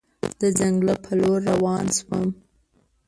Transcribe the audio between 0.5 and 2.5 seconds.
ځنګله په لور روان شوم.